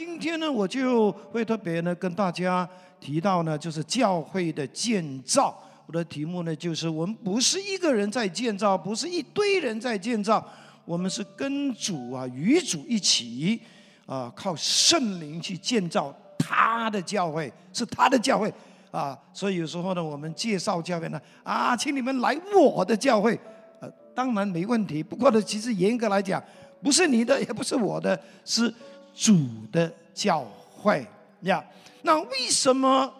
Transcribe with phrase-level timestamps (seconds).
[0.00, 2.66] 今天呢，我就会特别呢跟大家
[2.98, 5.62] 提到呢，就是教会的建造。
[5.84, 10.42] 我的题目呢，就是我们不是一个人在建造，不是一堆人在建造，
[10.86, 13.60] 我们是跟主啊，与主一起
[14.06, 18.50] 啊，靠圣灵去建造他的教会，是他的教会
[18.90, 19.14] 啊。
[19.34, 23.38] 所以有时候呢，我们介绍教会呢，啊，请你们来我的教会，
[23.80, 25.02] 呃，当然没问题。
[25.02, 26.42] 不过呢，其实严格来讲，
[26.82, 28.72] 不是你的，也不是我的，是
[29.14, 29.36] 主
[29.72, 31.06] 的教会
[31.42, 31.64] 呀。
[32.02, 33.12] 那为什么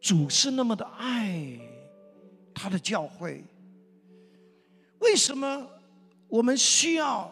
[0.00, 1.58] 主是那么的爱
[2.54, 3.44] 他的教会？
[4.98, 5.66] 为什么
[6.28, 7.30] 我们需要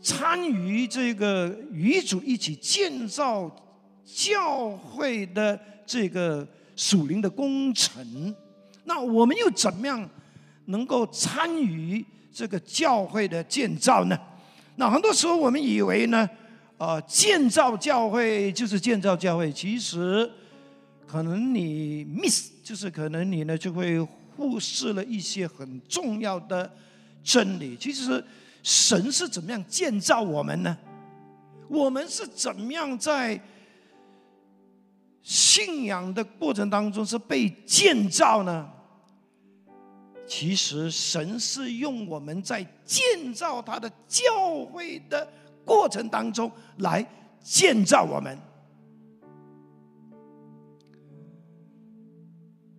[0.00, 3.50] 参与这个与主一起建造
[4.04, 8.34] 教会的这个属灵的工程？
[8.84, 10.08] 那我们又怎么样
[10.66, 12.04] 能够参与？
[12.32, 14.18] 这个教会的建造呢，
[14.76, 16.28] 那很多时候我们以为呢，
[16.78, 20.30] 呃，建造教会就是建造教会，其实
[21.06, 24.00] 可能你 miss，就是可能你呢就会
[24.36, 26.70] 忽视了一些很重要的
[27.24, 27.76] 真理。
[27.76, 28.22] 其实
[28.62, 30.76] 神是怎么样建造我们呢？
[31.68, 33.40] 我们是怎么样在
[35.22, 38.68] 信仰的过程当中是被建造呢？
[40.26, 45.26] 其实神是用我们在建造他的教会的
[45.64, 47.06] 过程当中来
[47.40, 48.36] 建造我们，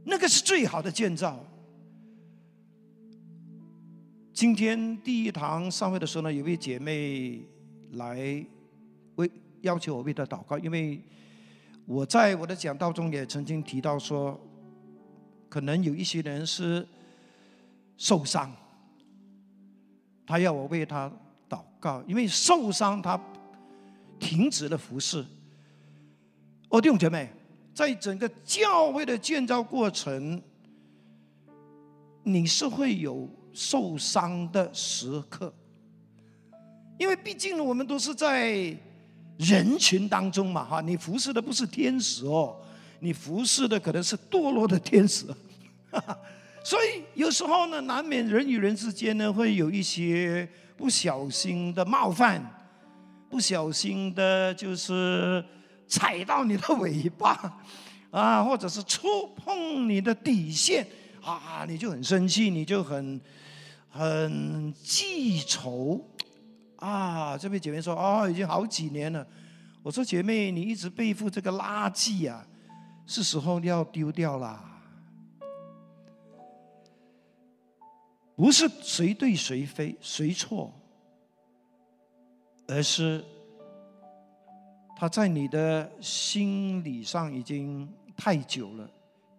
[0.03, 1.39] 那个是最好的建造。
[4.33, 7.41] 今天第一堂上会的时候呢，有位姐妹
[7.93, 8.45] 来
[9.15, 9.31] 为
[9.61, 11.01] 要求我为她祷告，因为
[11.85, 14.37] 我在我的讲道中也曾经提到说，
[15.47, 16.85] 可能有一些人是。
[17.97, 18.55] 受伤，
[20.25, 21.11] 他要我为他
[21.49, 23.19] 祷告，因为受伤他
[24.19, 25.25] 停止了服侍。
[26.69, 27.29] 哦，弟兄姐妹，
[27.73, 30.41] 在整个教会的建造过程，
[32.23, 35.53] 你是会有受伤的时刻，
[36.99, 38.77] 因为毕竟我们都是在
[39.37, 42.59] 人群当中嘛，哈，你服侍的不是天使哦，
[42.99, 45.25] 你服侍的可能是堕落的天使。
[45.89, 46.19] 哈哈
[46.67, 50.45] 所以有时候呢，难免人与人之间呢会有一些
[50.75, 52.45] 不小心的冒犯，
[53.29, 55.41] 不小心的就是
[55.87, 57.57] 踩到你的尾巴，
[58.11, 60.85] 啊，或者是触碰你的底线，
[61.23, 63.21] 啊，你就很生气，你就很
[63.89, 66.05] 很记仇，
[66.75, 69.25] 啊，这位姐妹说，哦，已经好几年了。
[69.81, 72.45] 我说姐妹，你一直背负这个垃圾啊，
[73.05, 74.73] 是时候要丢掉了。
[78.37, 80.71] 不是谁对谁非谁错，
[82.67, 83.25] 而是
[84.95, 88.87] 他在你的心理上已经太久了，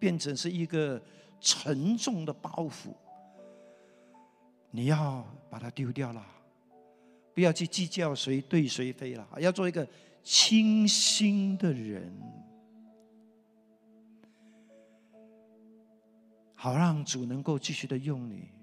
[0.00, 1.00] 变成是一个
[1.40, 2.92] 沉重的包袱。
[4.72, 6.26] 你要把它丢掉了，
[7.32, 9.86] 不要去计较谁对谁非了，要做一个
[10.24, 12.12] 清新的人，
[16.56, 18.57] 好让主能够继续的用你。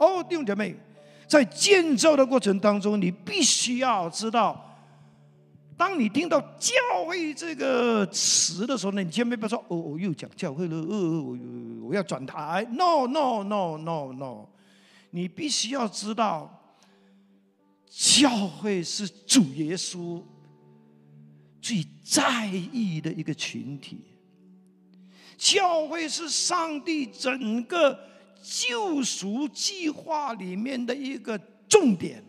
[0.00, 0.74] 哦，弟兄姐妹，
[1.28, 4.58] 在建造的过程当中，你必须要知道，
[5.76, 6.72] 当你听到“教
[7.06, 11.38] 会”这个词的时候呢，你千万不要说：“哦，我又讲教会了，哦，我
[11.88, 12.66] 我要转台。
[12.72, 14.46] ”No，No，No，No，No，
[15.10, 16.50] 你必须要知道，
[17.90, 20.22] 教会是主耶稣
[21.60, 24.00] 最在意的一个群体，
[25.36, 28.08] 教会是上帝整个。
[28.42, 32.24] 救赎计划里面的一个重点。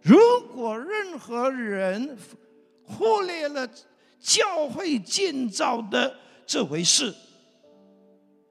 [0.00, 0.16] 如
[0.54, 2.16] 果任何人
[2.84, 3.68] 忽略了
[4.18, 6.16] 教会建造的
[6.46, 7.14] 这回事，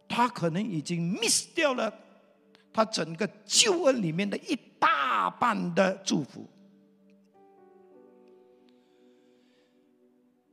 [0.08, 1.92] 他可能已经 miss 掉了
[2.72, 6.48] 他整个救恩里面的一大半的祝福。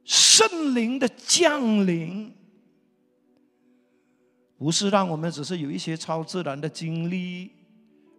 [0.04, 2.32] 圣灵的降临。
[4.56, 7.50] 不是让我们只是有一些超自然的经历，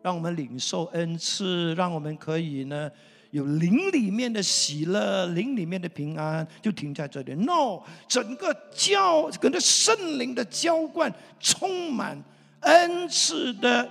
[0.02, 2.92] 让我们领受恩赐，让我们可以呢
[3.32, 7.34] 有灵里面的喜乐、灵里面的平安，就停在这里。
[7.34, 12.22] No，整个教跟着圣灵的浇灌，充满
[12.60, 13.90] 恩赐的，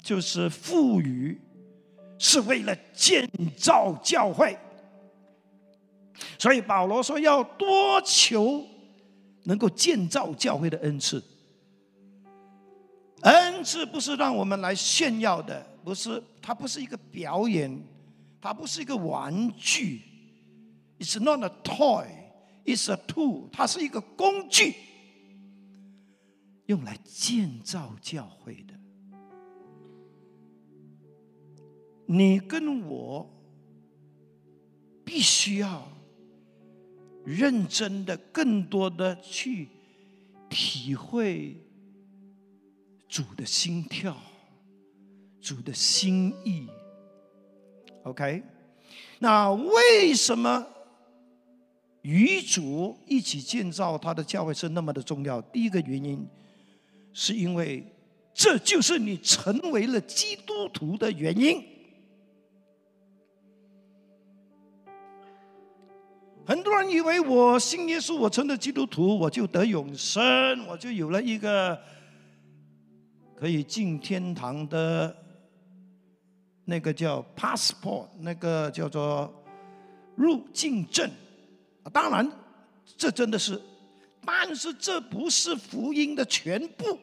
[0.00, 1.38] 就是赋予，
[2.18, 4.56] 是为了建造教会。
[6.38, 8.64] 所以保罗说要多求。
[9.46, 11.22] 能够建造教会的恩赐，
[13.22, 17.80] 恩赐不是让我们来炫耀的，不是，它不是一个表演，
[18.40, 20.02] 它不是一个玩具。
[20.98, 22.08] It's not a toy,
[22.64, 23.48] it's a tool。
[23.52, 24.74] 它是一个工具，
[26.66, 28.74] 用来建造教会的。
[32.06, 33.30] 你跟我
[35.04, 35.86] 必须要
[37.26, 39.68] 认真的、更多的去
[40.48, 41.56] 体会
[43.08, 44.16] 主的心跳、
[45.40, 46.68] 主的心意。
[48.04, 48.40] OK，
[49.18, 50.64] 那为什么
[52.02, 55.42] 与主一起建造他的教会是那么的重要？
[55.42, 56.24] 第一个原因
[57.12, 57.84] 是因为
[58.32, 61.75] 这就是你成为了基督徒的原因。
[66.46, 71.76] 很多人以为我信耶稣，我成了基督徒，我就得永生，我就有了一个
[73.34, 75.14] 可以进天堂的
[76.64, 79.34] 那个叫 passport，那个叫做
[80.14, 81.10] 入境证。
[81.92, 82.30] 当然，
[82.96, 83.60] 这真的是，
[84.24, 86.96] 但是这不是福音的全部。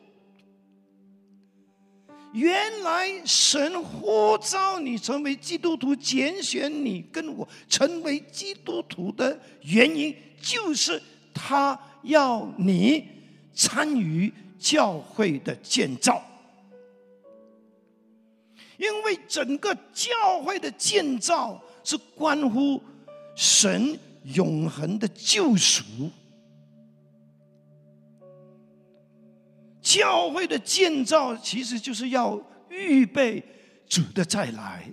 [2.34, 11.02] 原来神呼召你成为基督徒，拣选你跟我成为基督徒的原因，就是
[11.32, 13.08] 他要你
[13.54, 16.22] 参与教会的建造。
[18.78, 22.82] 因为整个教会的建造是关乎
[23.36, 23.98] 神
[24.34, 25.84] 永恒的救赎。
[29.94, 33.44] 教会的建造其实就是要预备
[33.88, 34.92] 主的再来。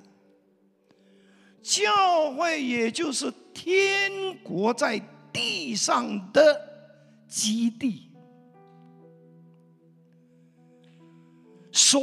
[1.63, 4.11] 教会也就是天
[4.43, 5.01] 国在
[5.33, 6.61] 地上的
[7.27, 8.11] 基地。
[11.73, 12.03] 所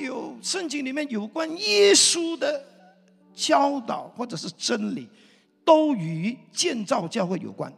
[0.00, 2.64] 有圣经里面有关耶稣的
[3.34, 5.06] 教导或者是真理，
[5.66, 7.70] 都与建造教会有关。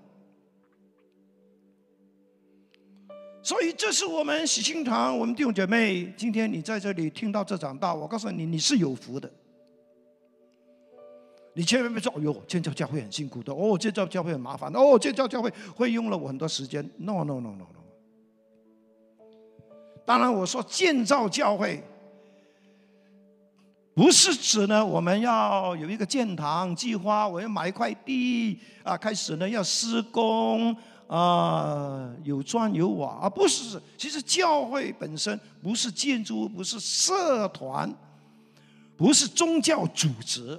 [3.43, 9.31] 所以，这是我们喜庆堂，我们弟兄姐妹，今天你在这里听到这场道，我告诉你，你是有福的。
[11.55, 17.67] 你千万别说：“哎呦，建造教会很辛苦的，哦，建造教会很麻烦的，哦，建造教会会用了我很多时间。” No，No，No，No，No。
[20.05, 21.83] 当然，我说建造教会，
[23.95, 30.77] 不是指呢我们要有一个建堂计划，我要买一块地啊，开始呢要施工。
[31.11, 33.83] 啊，有砖有瓦，而不是。
[33.99, 37.93] 其实教会本身不是建筑，不是社团，
[38.97, 40.57] 不是宗教组织。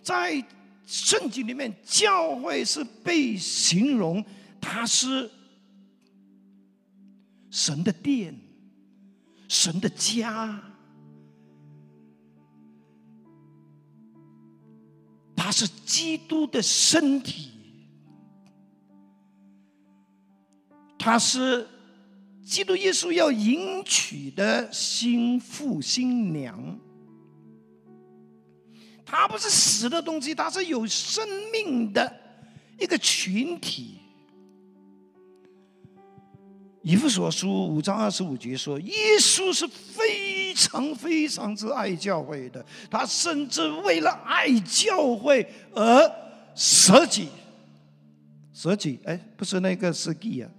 [0.00, 0.40] 在
[0.86, 4.24] 圣经里面，教会是被形容，
[4.60, 5.28] 它是
[7.50, 8.38] 神的殿，
[9.48, 10.62] 神的家，
[15.34, 17.57] 它是基督的身体。
[20.98, 21.66] 他是
[22.44, 26.78] 基督耶稣要迎娶的新妇新娘，
[29.06, 32.14] 他不是死的东西，他是有生命的
[32.78, 33.94] 一个群体。
[36.82, 46.12] 以弗所书五章二十五节说，耶稣是非常非常之爱教会的，他甚至为了爱教会而
[46.54, 47.28] 舍己，
[48.54, 50.50] 舍己，哎，不是那个舍己啊。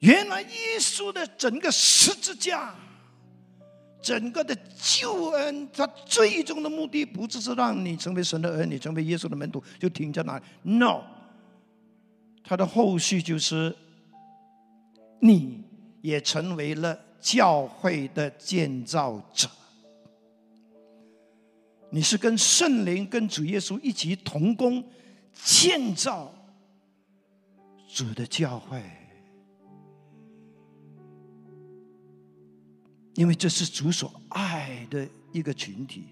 [0.00, 2.74] 原来耶稣的整个十字架，
[4.02, 10.44] 整个的救恩，他最终的目的不只是让你成为神的儿女，成为耶稣的门徒，就停在那里。
[10.62, 11.02] No，
[12.44, 13.74] 他的后续就是，
[15.20, 15.64] 你
[16.02, 19.48] 也成为了教会的建造者，
[21.90, 24.84] 你是跟圣灵、跟主耶稣一起同工
[25.32, 26.32] 建造
[27.88, 28.82] 主的教会。
[33.16, 36.04] 因为这是主所爱的一个群体。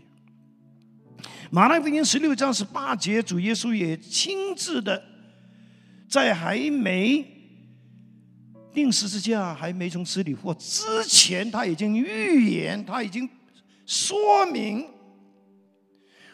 [1.51, 5.03] 马太福音十六章十八节，主耶稣也亲自的
[6.09, 7.25] 在还没
[8.73, 13.29] 定十字架、还没从死里复活之前，他已经预言，他已经
[13.87, 14.87] 说明，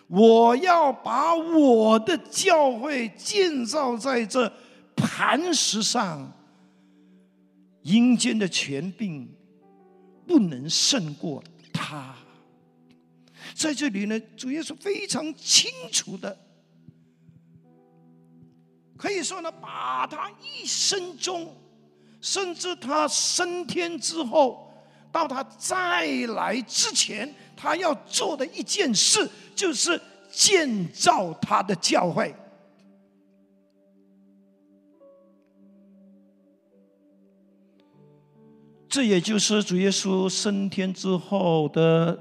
[0.06, 4.50] 我要把我的教会建造在这
[4.94, 6.32] 磐石上，
[7.82, 9.28] 阴间的权柄。
[10.30, 12.14] 不能胜过他。
[13.52, 16.38] 在这里呢，主耶稣非常清楚的，
[18.96, 21.52] 可以说呢，把他一生中
[22.20, 24.72] 甚至他升天之后，
[25.10, 32.32] 到他再来之前，他要做的一件事就是建造他的教会。
[38.90, 42.20] 这也就是主耶稣升天之后的，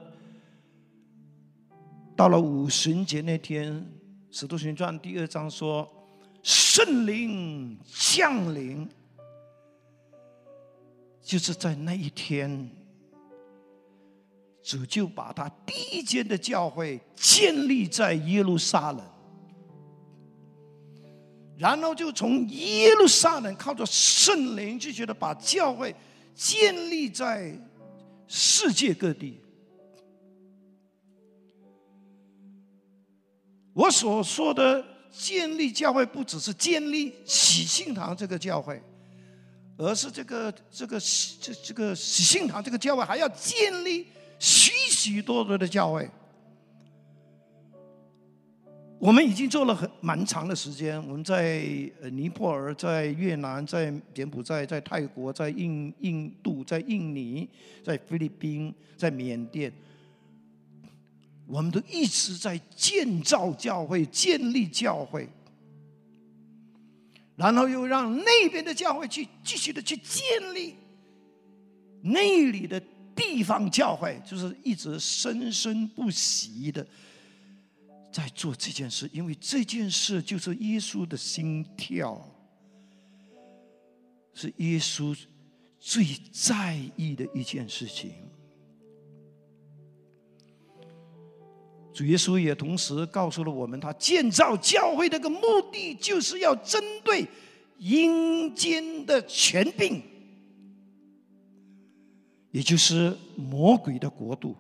[2.15, 3.73] 到了五旬节那天，
[4.29, 5.91] 《使徒行传》第二章说
[6.43, 8.87] ：“圣灵降临。”
[11.25, 12.69] 就是在那一天，
[14.61, 19.03] 主就把他第一间的教会建立在耶路撒冷，
[21.57, 25.95] 然后就从耶路撒冷靠着圣灵，就觉得把教会。
[26.39, 27.53] 建立在
[28.25, 29.41] 世界各地。
[33.73, 38.81] 我所说的建立教会，不只是建立喜庆堂这个教会，
[39.77, 40.97] 而是这个这个
[41.41, 44.07] 这这个喜庆堂这个教会还要建立
[44.39, 46.09] 许许多多的教会。
[48.99, 51.63] 我们已经做了很蛮长的时间，我们在
[52.11, 57.47] 尼泊尔、在越南、在柬埔寨、在泰国、在印印度、在印尼、
[57.81, 59.71] 在菲律宾、在缅甸，
[61.47, 65.29] 我们都一直在建造教会、建立教会，
[67.37, 70.21] 然后又让那边的教会去继续的去建
[70.53, 70.75] 立
[72.01, 72.77] 那里的
[73.15, 76.85] 地方教会，就是一直生生不息的。
[78.11, 82.19] 在做这件事，因为这件事就是耶稣的心跳，
[84.33, 85.17] 是耶稣
[85.79, 88.11] 最在意的一件事情。
[91.93, 97.27] 主耶稣也同时告诉了我们，他建造教会的个目的，就是要针对
[97.77, 100.01] 阴间的权柄，
[102.51, 104.55] 也就是魔鬼的国度。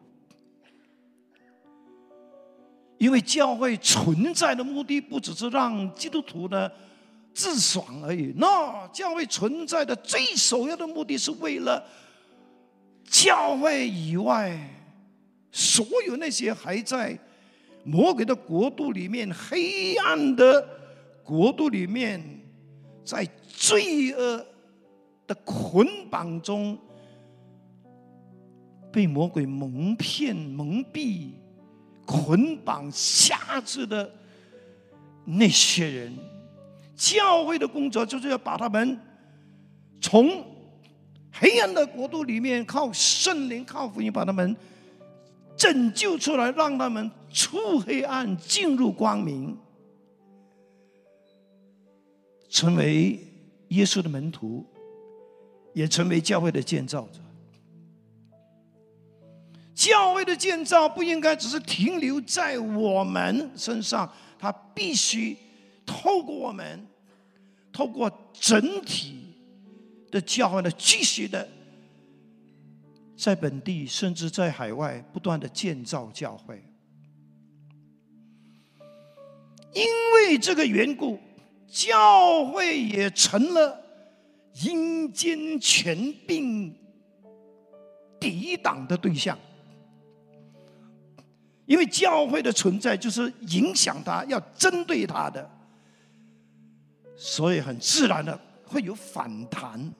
[2.99, 6.69] 因为教会存在的目的不只是让基督徒呢
[7.33, 11.83] 自爽而已，那教会存在的最首要的目的是为了
[13.05, 14.59] 教会以外
[15.51, 17.17] 所有那些还在
[17.85, 20.67] 魔鬼的国度里面、黑暗的
[21.23, 22.21] 国度里面，
[23.05, 24.45] 在罪恶
[25.25, 26.77] 的捆绑中
[28.91, 31.31] 被魔鬼蒙骗、蒙蔽。
[32.09, 34.11] 捆绑辖制的
[35.25, 36.17] 那些人，
[36.95, 38.99] 教会的工作就是要把他们
[40.01, 40.43] 从
[41.31, 44.57] 黑暗的国度里面靠圣灵、靠福音把他们
[45.55, 49.55] 拯救出来，让他们出黑暗进入光明，
[52.49, 53.19] 成为
[53.67, 54.65] 耶稣的门徒，
[55.75, 57.19] 也成为教会的建造者。
[59.79, 65.37] 教会的建造不应该只是停留在我们身上，它必须
[65.85, 66.85] 透过我们，
[67.71, 69.33] 透过整体
[70.11, 71.47] 的教会的继续的，
[73.15, 76.61] 在本地甚至在海外不断的建造教会。
[79.73, 81.17] 因为这个缘故，
[81.69, 83.81] 教会也成了
[84.61, 86.77] 阴间权柄
[88.19, 89.39] 抵挡的对象。
[91.69, 95.47] 因为教会的存在就是影响他，要针对他的，
[97.15, 99.93] 所以很自然的会有反弹。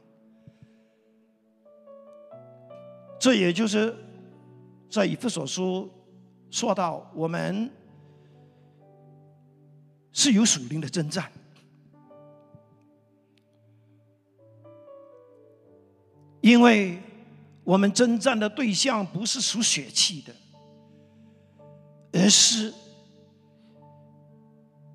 [3.20, 3.96] 这也就是
[4.90, 5.88] 在以弗所书
[6.50, 7.70] 说到，我们
[10.12, 11.32] 是有属灵的征战，
[16.42, 17.00] 因为
[17.64, 20.34] 我们征战的对象不是属血气的。
[22.12, 22.74] 而是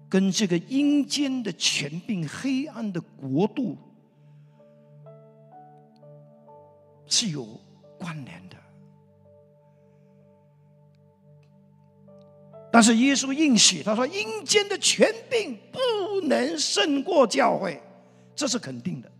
[0.09, 3.77] 跟这个阴间的权柄、黑暗的国度
[7.07, 7.47] 是有
[7.99, 8.57] 关联的。
[12.73, 17.81] 但是耶稣应许他说：“阴间的权柄不能胜过教会，
[18.35, 19.11] 这是肯定的。”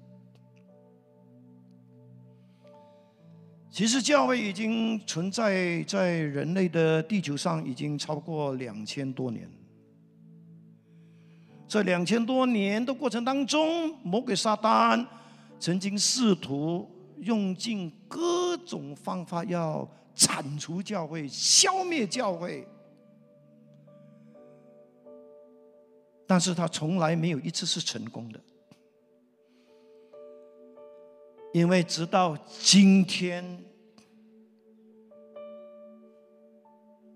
[3.75, 9.51] 其实教会已经存在在人类的地球上，已经超过两千多年。
[11.67, 15.05] 这两千多年的过程当中，魔鬼撒旦
[15.59, 16.89] 曾经试图
[17.19, 22.65] 用尽各种方法要铲除教会、消灭教会，
[26.29, 28.39] 但是他从来没有一次是成功的。
[31.55, 33.65] 因为直到今天，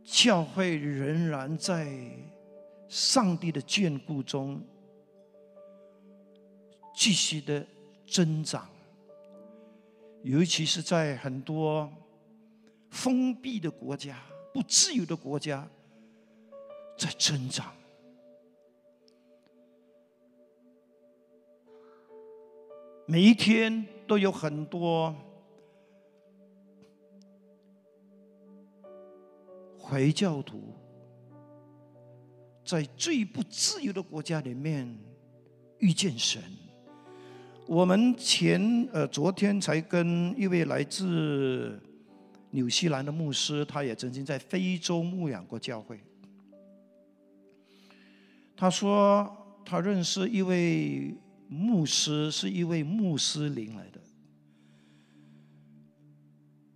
[0.05, 1.93] 教会仍然在
[2.87, 4.65] 上帝的眷顾中
[6.95, 7.67] 继续的
[8.07, 8.71] 增长，
[10.23, 11.93] 尤其是在很多
[12.91, 14.23] 封闭的国家、
[14.55, 15.69] 不自由的国家，
[16.97, 17.75] 在增长。
[23.11, 25.17] 每一天都有很多
[29.79, 30.75] 回教徒
[32.63, 34.87] 在最不自由的国家里面
[35.79, 36.43] 遇见神。
[37.67, 41.81] 我们前呃昨天才跟一位来自
[42.51, 45.99] 纽西兰的牧师，他也曾经在非洲牧养过教会。
[48.55, 49.35] 他说
[49.65, 51.15] 他认识一位。
[51.49, 54.01] 牧师是一位穆斯林来的。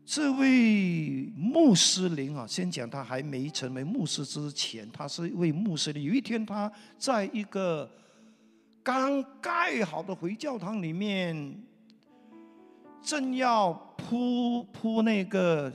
[0.04, 6.02] 这位穆斯林啊，先讲他还没成为牧师之前，他是一位穆斯林。
[6.02, 7.90] 有一天，他在一个
[8.82, 11.62] 刚盖好的回教堂里面，
[13.02, 15.72] 正要铺铺那个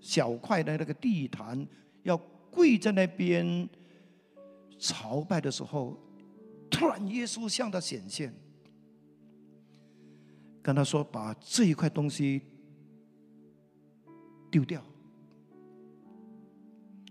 [0.00, 1.66] 小块的那个地毯，
[2.02, 2.16] 要
[2.50, 3.68] 跪在那边
[4.78, 5.98] 朝拜的时候。
[6.76, 8.34] 突然，耶稣向他显现，
[10.62, 12.42] 跟他说：“把这一块东西
[14.50, 14.84] 丢掉。”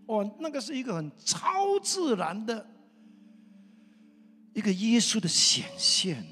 [0.05, 2.63] 哦，那个是一个很超自然的
[4.53, 6.23] 一个耶稣的显现。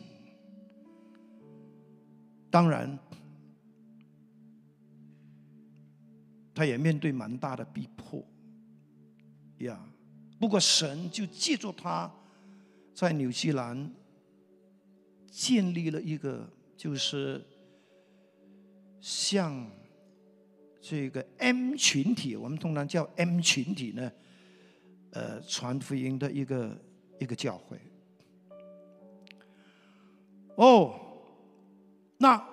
[2.52, 3.00] 当然，
[6.54, 8.24] 他也面对蛮大的逼迫
[9.58, 9.84] 呀。
[10.40, 12.13] 不过，神就借助他。
[12.94, 13.92] 在纽西兰
[15.32, 16.48] 建立了一个，
[16.78, 17.44] 就是
[19.02, 19.68] 像
[20.80, 24.12] 这个 M 群体，我们通常叫 M 群体呢，
[25.12, 26.77] 呃，传福音的一个
[27.20, 27.77] 一个教会。
[30.56, 30.94] 哦，
[32.20, 32.48] 那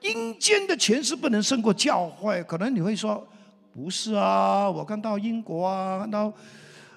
[0.00, 3.28] 阴间的权势不能胜过教会，可能你会说，
[3.74, 6.32] 不是啊，我看到英国啊，看到。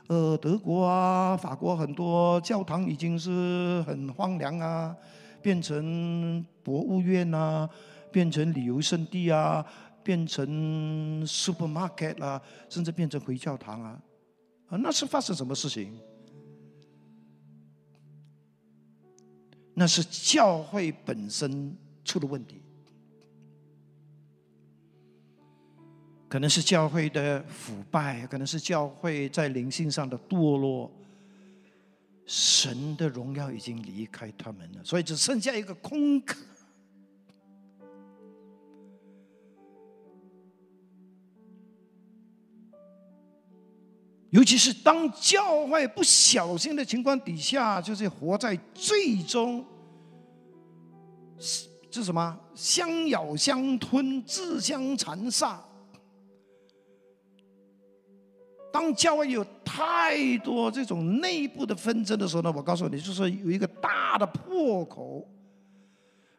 [0.07, 4.95] 呃，德国啊，法国很多教堂已经是很荒凉啊，
[5.41, 7.67] 变成博物院啊，
[8.11, 9.65] 变成旅游胜地啊，
[10.03, 12.39] 变成 supermarket 啊，
[12.69, 13.99] 甚至变成回教堂啊，
[14.67, 15.97] 啊，那是发生什么事情？
[19.73, 22.61] 那是教会本身出了问题。
[26.35, 30.91] 可能是教会的腐败，可能是教会在灵性上的堕落，
[32.25, 36.35] 神的荣耀已经离开他们了，所以只剩下一个空壳。
[44.31, 49.65] 尤其是当教会不小心的情况底下，就是活在最终，
[51.89, 55.63] 这什么相咬相吞、自相残杀。
[58.75, 65.25] 当教会有太多这种内部的纷争的时候呢，我告诉你，就是有一个大的破口，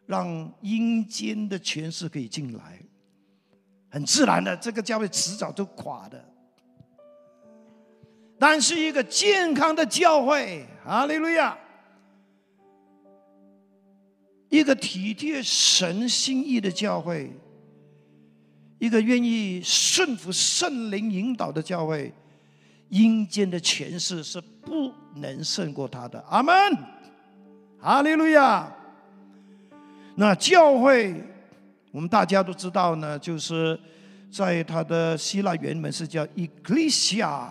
[0.05, 2.79] 让阴间的权势可以进来，
[3.89, 6.23] 很自然的，这个教会迟早就垮的。
[8.37, 11.57] 但是一个健康的教会，哈利路亚，
[14.49, 17.31] 一个体贴神心意的教会，
[18.77, 22.13] 一个愿意顺服圣灵引导的教会。
[22.89, 26.23] 阴间的权势是不能胜过他的。
[26.29, 26.53] 阿门，
[27.79, 28.71] 哈利路亚。
[30.15, 31.23] 那教会，
[31.91, 33.79] 我们大家都知道呢，就是
[34.31, 37.47] 在它的希腊原文是叫 “ecclesia”，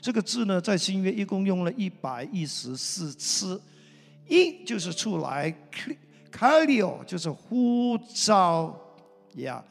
[0.00, 3.60] 这个字呢，在新约一共用了一百一十四次。
[4.28, 5.54] 一就是出来
[6.32, 8.76] ，“calio” 就是呼召
[9.34, 9.64] 呀。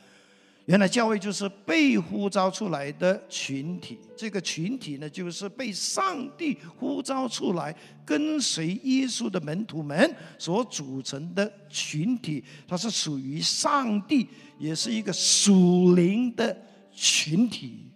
[0.66, 12.44] 原来教会就是被呼召出来的群体，这个群体呢，就是被上帝呼召出来跟随耶稣的门徒们所组成的群体。
[12.68, 16.58] 它是属于上帝，也是一个属灵的
[16.92, 17.92] 群体，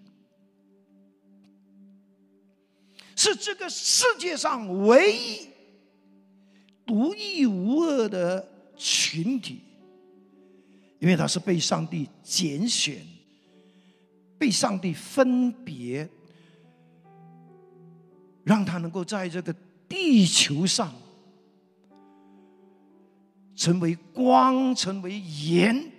[3.16, 5.48] 是这个世界上唯一
[6.86, 9.62] 独一无二的群体。
[11.00, 12.98] 因为他是被上帝拣选，
[14.38, 16.08] 被上帝分别，
[18.44, 19.56] 让他能够在这个
[19.88, 20.94] 地球上
[23.56, 25.92] 成为光，成为盐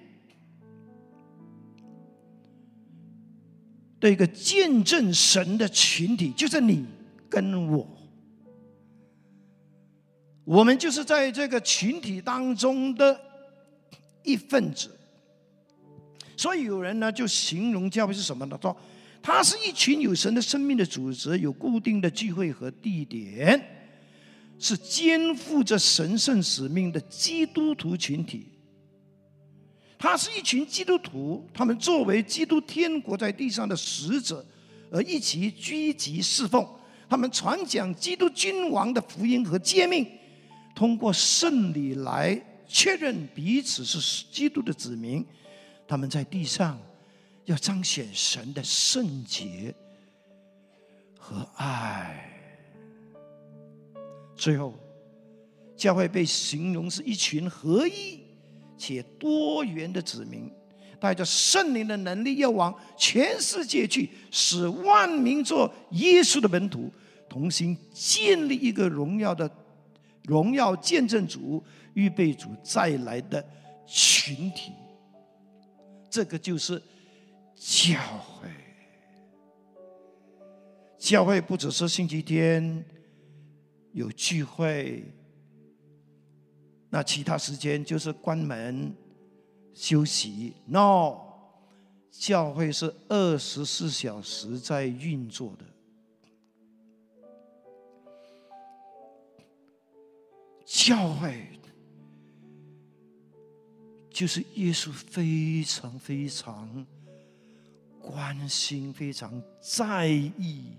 [3.99, 6.87] 的一个见证神的群体，就是你
[7.29, 7.87] 跟我。
[10.45, 13.21] 我们就是在这个群体当中的
[14.23, 14.91] 一份子。
[16.37, 18.59] 所以有人呢就形容教会是什么呢？
[18.63, 18.77] 说
[19.23, 23.63] 它是一群有神的生命的组织，有固定的聚会和地点，
[24.59, 28.47] 是肩负着神圣使命的基督徒群体。
[29.99, 34.43] 它是一群基督徒，他们作为基督天国在地上的使者，
[34.91, 36.67] 而一起聚集侍奉。
[37.07, 40.07] 他们传讲基督君王的福音和诫命，
[40.75, 45.27] 通过圣礼来确认彼此是基督的子民。
[45.87, 46.81] 他们在地上
[47.45, 49.75] 要彰显神的圣洁
[51.19, 52.27] 和爱。
[54.37, 54.73] 最后，
[55.77, 58.21] 教会被形容是一群合一
[58.79, 60.51] 且多元的子民，
[61.01, 66.91] 带着圣灵的能力，要往全世界去，使万民做耶稣的门徒，
[67.29, 69.51] 同心建立一个荣耀的
[70.23, 71.63] 荣耀见证主、
[71.95, 73.45] 预备主再来的
[73.87, 74.73] 群体。
[76.11, 76.83] 这个就是
[77.55, 78.49] 教会。
[80.99, 82.85] 教会不只是星期天
[83.93, 85.05] 有聚会，
[86.91, 88.95] 那其他时间就是关门
[89.73, 90.55] 休息。
[90.67, 91.21] No，
[92.11, 95.65] 教会是二十四小时在运作的。
[100.67, 101.47] 教会。
[104.11, 106.87] 就是耶稣非常非常
[108.01, 110.73] 关心、非常在意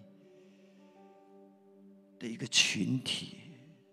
[2.19, 3.37] 的一个群体，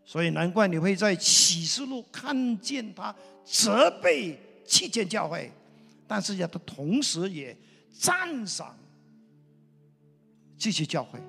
[0.05, 5.51] 所以难怪你会在启示录看见他责备弃建教会，
[6.07, 7.57] 但是呀，他同时也
[7.93, 8.77] 赞赏
[10.59, 11.21] 这些教会。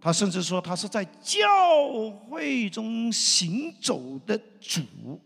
[0.00, 5.20] 他甚至说，他是在教会中行走的主。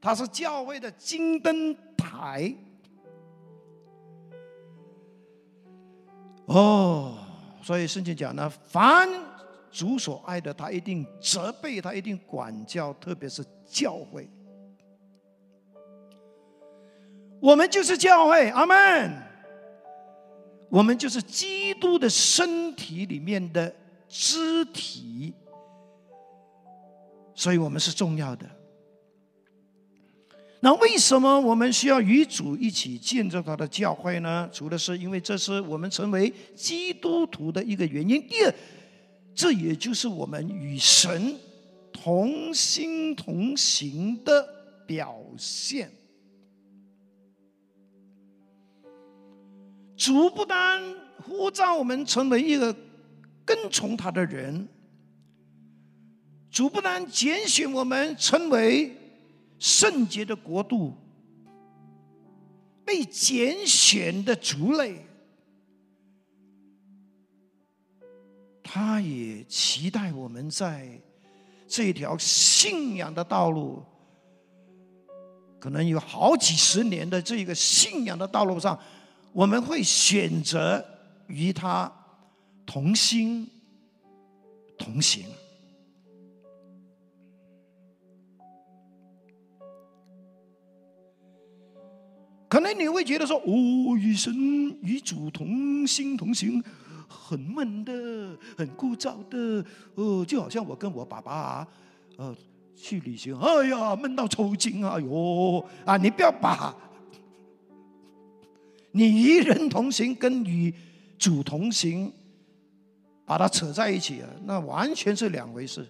[0.00, 2.54] 它是教会的金灯台。
[6.46, 7.18] 哦，
[7.60, 9.08] 所以圣经讲呢，凡
[9.72, 14.28] 主所爱的，他一定责备，他一定管教，特别是教会。
[17.40, 19.22] 我们就是教会，阿门。
[20.68, 23.72] 我们就是基督的身体里面的
[24.08, 25.32] 肢体，
[27.34, 28.46] 所以我们是重要的。
[30.60, 34.48] 那为什么我们需要与主一起建造他的教会呢？
[34.50, 38.54] 除了是因为这是我们成为基督徒的一个原因，第二，
[39.34, 41.38] 这也就是我们与神
[41.92, 44.48] 同心同行的
[44.86, 45.90] 表现。
[49.94, 50.82] 主不单
[51.22, 52.74] 呼召我们成为一个
[53.44, 54.66] 跟从他的人，
[56.50, 58.96] 主不单拣选我们成为。
[59.58, 60.94] 圣洁的国度，
[62.84, 65.04] 被拣选的族类，
[68.62, 71.00] 他也期待我们在
[71.66, 73.82] 这条信仰的道路，
[75.58, 78.78] 可能有好几十年的这个信仰的道路上，
[79.32, 80.84] 我们会选择
[81.26, 81.90] 与他
[82.64, 83.50] 同心
[84.78, 85.26] 同行。
[92.48, 94.32] 可能你会觉得说：“哦，与神
[94.80, 96.62] 与主同心同行，
[97.08, 99.64] 很闷的，很枯燥的。
[99.96, 101.68] 哦，就好像我跟我爸爸啊，
[102.16, 102.36] 呃，
[102.76, 104.96] 去旅行，哎呀，闷到抽筋啊！
[105.00, 106.72] 哟啊，你不要把，
[108.92, 110.72] 你与人同行跟与
[111.18, 112.12] 主同行，
[113.24, 115.84] 把它扯在一起啊，那完全是两回事。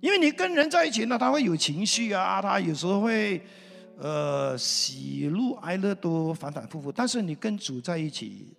[0.00, 3.40] 因为你跟人在一起呢，他会有情绪啊，他有时候会。”
[4.02, 8.56] 呃，喜怒哀乐都反反复复，但是你跟主在一起，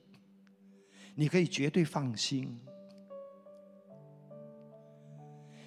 [1.15, 2.55] 你可以绝对放心，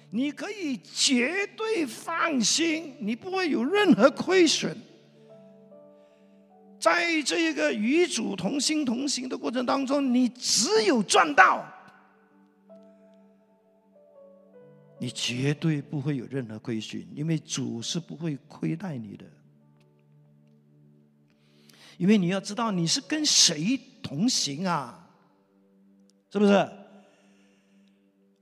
[0.09, 4.77] 你可以绝对放心，你不会有任何亏损。
[6.79, 11.65] 在这个与主同心同行的过程当中，你只有赚到，
[14.97, 19.25] 你绝对不会有任何亏损，因为主是不会亏待你的。
[21.97, 25.07] 因为你要知道你是跟谁同行啊，
[26.31, 26.69] 是不是？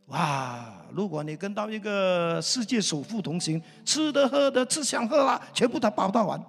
[0.07, 0.79] 哇！
[0.91, 6.39] 如果你跟到一个世界首富同行，吃的喝的吃香喝辣，全部他包到完，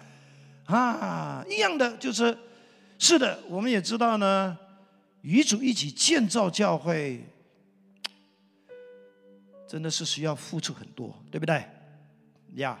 [0.64, 2.36] 啊，一样的就是，
[2.98, 4.56] 是的，我们也知道呢，
[5.20, 7.22] 与主一起建造教会，
[9.68, 11.62] 真的是需要付出很多，对不对？
[12.54, 12.78] 呀，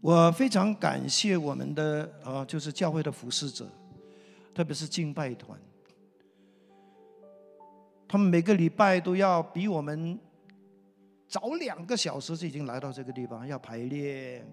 [0.00, 3.66] 我非常感谢我们的呃，就是教会的服侍者，
[4.54, 5.58] 特别是敬拜团。
[8.08, 10.16] 他们每个礼拜都要比我们
[11.26, 14.46] 早两个小时就已经来到这个地方，要排练，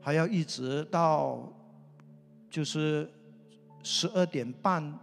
[0.00, 1.52] 还要一直到
[2.50, 3.08] 就是
[3.84, 4.98] 十二点半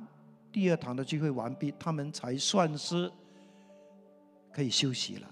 [0.51, 3.09] 第二堂的聚会完毕，他们才算是
[4.51, 5.30] 可以休息了。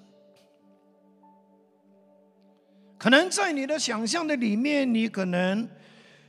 [3.00, 5.68] 可能在你的想象的里面，你可能。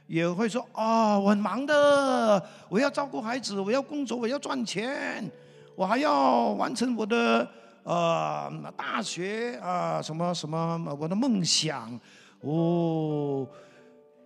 [0.07, 5.31] 也会说啊，我很忙的，我要照顾孩子，我要工作，我要赚钱，
[5.77, 7.49] 我还要完成我的
[7.85, 11.97] 呃大学啊什么什么我的梦想
[12.41, 13.47] 哦，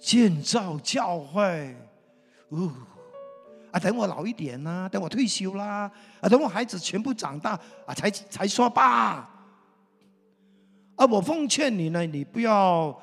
[0.01, 1.77] 建造教会
[2.49, 2.73] 哦
[3.71, 5.91] 啊，等我老一点啦，等我退休啦
[6.23, 9.34] 啊，等我孩子全部长大啊，才才说吧。
[10.97, 12.97] 啊，我奉劝你呢，你不要。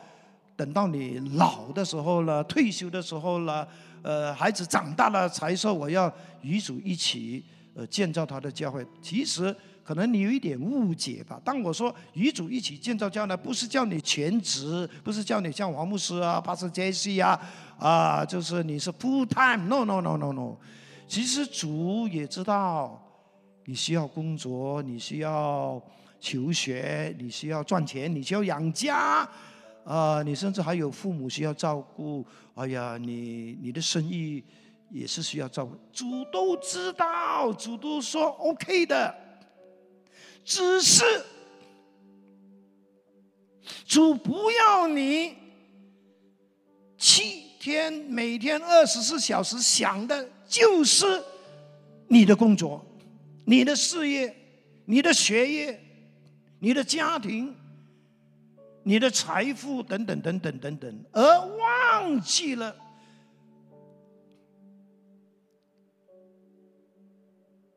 [0.53, 3.67] 等到你老的时候了，退休的时候了，
[4.03, 6.11] 呃，孩子长大了才说我要
[6.43, 8.85] 与主一起呃建造他的教会。
[9.01, 11.41] 其实可能你有一点误解吧。
[11.43, 17.39] 当我说与主一起建造教会，不是叫你全职，不是叫你像王牧师啊、帕斯杰西啊，
[17.79, 19.65] 啊，就是你是 full time。
[19.67, 20.57] No no no no no。
[21.07, 23.01] 其实主也知道
[23.65, 25.81] 你需要工作，你需要
[26.21, 29.29] 求学，你需要赚钱，你需要养家。
[29.83, 34.43] 啊，你甚至还有父母需要照顾，哎呀，你你的生意
[34.91, 35.75] 也是需要照顾。
[35.91, 39.15] 主都知道，主都说 OK 的，
[40.45, 41.03] 只是
[43.83, 45.35] 主不要你
[46.95, 51.23] 七天每天二十四小时想的就是
[52.07, 52.85] 你的工作、
[53.45, 54.35] 你的事业、
[54.85, 55.81] 你的学业、
[56.61, 57.53] 你的家庭。
[58.83, 62.75] 你的财富等等等等等等，而忘记了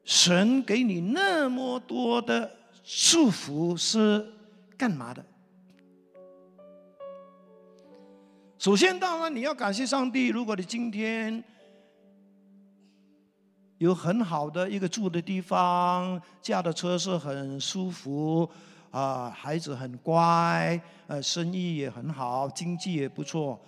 [0.02, 2.50] 神给你那么多的
[2.82, 4.26] 祝福是
[4.78, 5.22] 干嘛的？
[8.58, 10.28] 首先，当然你要感谢上帝。
[10.28, 11.44] 如果你今天
[13.76, 18.50] 有很好的一个住的地方，驾的车是很舒服。
[18.94, 23.60] 啊，孩子很乖，呃，生意也很好，经济也不错。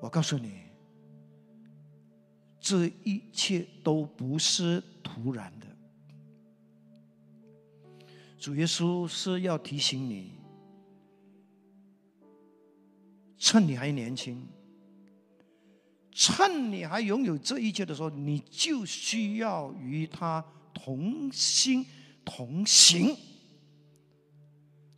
[0.00, 0.62] 我告诉你，
[2.58, 5.66] 这一切都不是突然的。
[8.36, 10.32] 主耶稣是要提醒你，
[13.38, 14.44] 趁你还年轻，
[16.10, 21.86] 趁你还拥有这一切的时候，你就需要与他同心
[22.24, 23.16] 同行。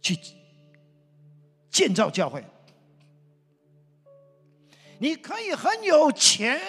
[0.04, 0.14] 去
[1.70, 2.44] 建造教会，
[4.98, 6.60] 你可以很有钱，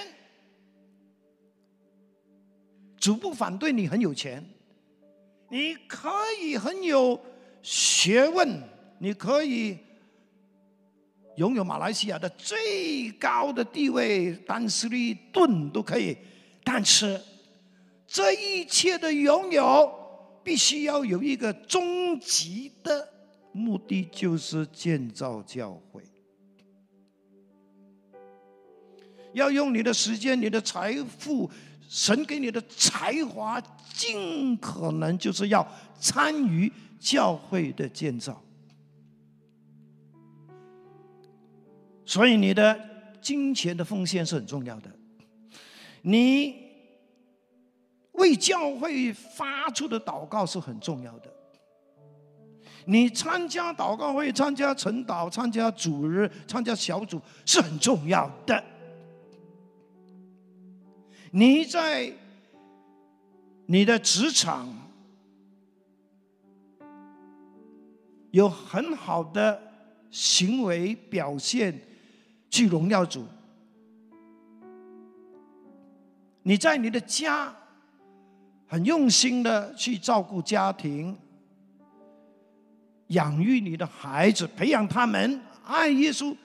[2.97, 4.41] 主不反对你很有钱，
[5.49, 6.09] 你可
[6.41, 7.19] 以很有
[7.61, 8.63] 学问，
[8.99, 9.77] 你可以
[11.35, 16.17] 拥有马来西亚的最高的地位，丹斯利顿都可以，
[16.63, 17.21] 但是
[18.07, 23.11] 这一切的拥有，必须要有一个终极的。
[23.57, 26.03] 目的就是建造教会，
[29.31, 31.49] 要用你的时间、你的财富、
[31.87, 33.61] 神给你的才华，
[33.93, 35.65] 尽可能就是要
[35.97, 38.43] 参与教会的建造。
[42.05, 42.77] 所以，你的
[43.21, 44.91] 金钱的奉献是很重要的。
[46.01, 46.53] 你
[48.11, 51.33] 为教会发出的祷告是很重要的。
[52.87, 58.63] 你参加祷告会、参加晨祷、参加主日、参加小组是很重要的。
[61.31, 62.11] 你在
[63.65, 64.69] 你的职场
[68.31, 69.59] 有很好的
[70.11, 71.77] 行为表现，
[72.49, 73.25] 去荣耀主。
[76.43, 77.51] 你在你的家
[78.67, 81.17] 很用心的去照顾家庭。
[83.07, 86.35] 养育你的孩子，培养他们爱耶稣，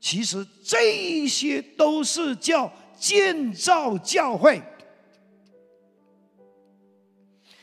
[0.00, 4.62] 其实这些都是叫建造教会。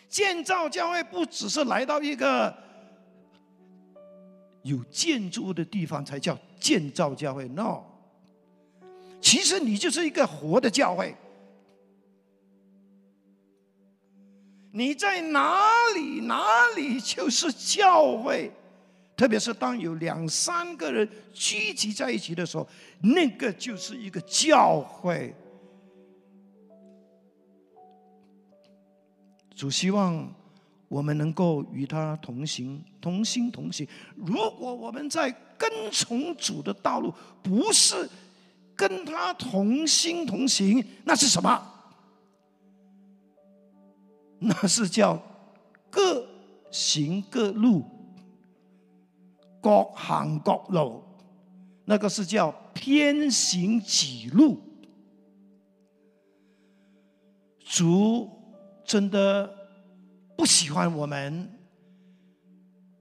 [0.07, 2.55] 建造教会不只是来到一个
[4.63, 7.83] 有建筑物的地方才叫建造教会，no。
[9.19, 11.15] 其实你就是一个活的教会。
[14.77, 15.57] 你在哪
[15.95, 18.51] 里，哪里就是教会。
[19.15, 22.67] 特别是当有两三个人聚集在一起的时候，
[23.01, 25.33] 那个就是一个教会。
[29.55, 30.29] 主希望
[30.89, 33.87] 我们能够与他同行，同心同行。
[34.17, 38.09] 如果我们在跟从主的道路，不是
[38.75, 41.71] 跟他同心同行，那是什么？
[44.39, 45.21] 那是叫
[45.89, 46.27] 各
[46.71, 47.83] 行各路，
[49.61, 51.03] 各行各路，
[51.85, 54.61] 那个是叫偏行己路。
[57.59, 58.29] 主
[58.85, 59.49] 真的
[60.37, 61.49] 不喜欢我们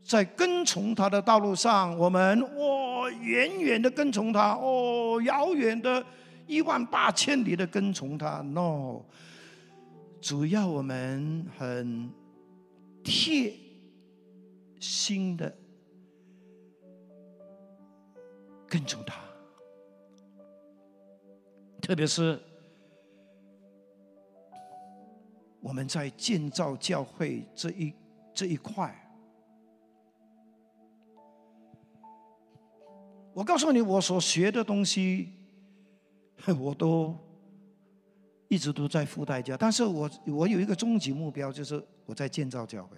[0.03, 6.05] 在跟从他的道路上，我们哦远远的跟从他，哦遥远的
[6.47, 9.03] 一万八千里的跟从他，no。
[10.25, 12.11] 主要我们很
[13.05, 13.55] 贴
[14.81, 15.55] 心的
[18.67, 19.21] 跟从他，
[21.83, 22.41] 特别是
[25.61, 27.93] 我们在建造教会这一
[28.33, 28.99] 这一块，
[33.35, 35.29] 我告诉你，我所学的东西，
[36.59, 37.15] 我都。
[38.55, 42.97] 一直都在付代价，但是我我有一个终极目标，就是我在建造教会。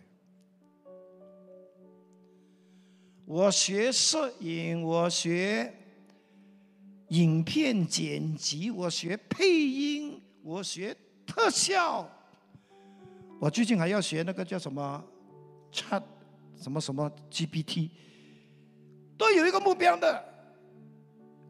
[3.25, 5.73] 我学摄影，我学
[7.09, 10.95] 影片剪辑，我学配音，我学
[11.27, 12.07] 特效。
[13.41, 15.03] 我最近还要学那个叫什么
[15.73, 16.03] Chat
[16.61, 17.89] 什么什么 GPT，
[19.17, 20.23] 都有一个目标的，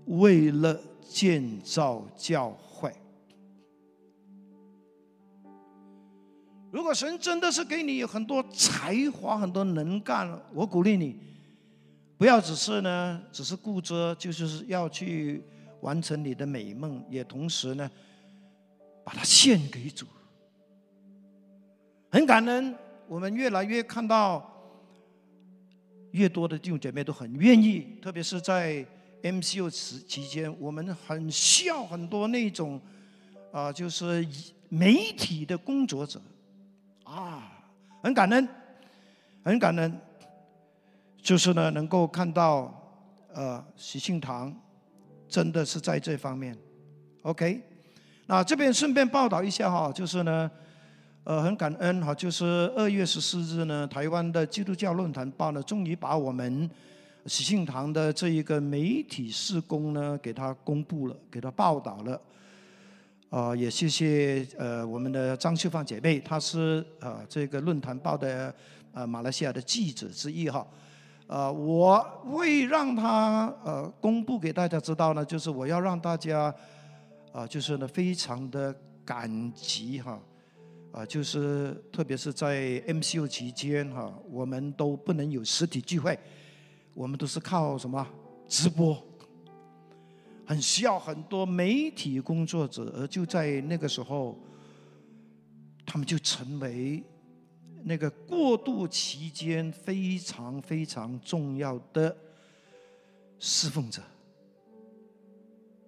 [0.07, 2.57] 为了建造教。
[6.77, 11.17] 如果神真的是给你有很多才华、很多能干，我鼓励你，
[12.19, 15.43] 不要只是呢，只是顾着就是要去
[15.81, 17.91] 完成你的美梦，也同时呢，
[19.03, 20.05] 把它献给主。
[22.11, 22.75] 很感恩，
[23.09, 24.47] 我们越来越看到
[26.11, 28.85] 越多的弟兄姐妹都很愿意，特别是在
[29.23, 32.79] MCU 时期间，我们很需要很多那种
[33.51, 34.29] 啊，就是
[34.69, 36.21] 媒体的工作者。
[37.07, 37.63] 啊，
[38.03, 38.49] 很感恩，
[39.45, 40.01] 很感恩，
[41.23, 42.73] 就是呢，能够看到，
[43.33, 44.53] 呃，喜庆堂
[45.29, 46.57] 真的是在这方面
[47.23, 47.63] ，OK。
[48.27, 50.51] 那这边顺便报道一下哈，就是呢，
[51.23, 52.45] 呃，很感恩哈，就是
[52.77, 56.69] 二月十四日呢，台湾的基督教论坛报呢，终于把我们
[57.27, 62.21] 喜庆堂的这一个媒体施工呢，给他公布了，给他报道了。
[63.29, 68.55] 啊，也谢谢呃我们的张秀芳姐妹，她是呃这个论坛报的
[68.93, 70.67] 呃马来西亚的记者之一哈。
[71.27, 76.55] 呃，我会让她呃公布给大家知道呢，就是我要让大家
[77.33, 80.21] 啊，就是呢非常的感激哈。
[80.93, 86.19] 啊，就是特别是在 MCU 期间哈，我们都不能有实体聚会，
[86.95, 88.07] 我们都是靠什么
[88.49, 88.97] 直播。
[90.47, 94.39] 很需要很多媒体工作者，而就在那个时候，
[95.85, 97.03] 他们就成为
[97.83, 102.17] 那个过渡期间非常非常重要的
[103.41, 104.01] 侍奉者。